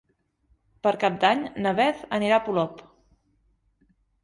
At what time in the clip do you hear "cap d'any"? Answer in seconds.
1.03-1.43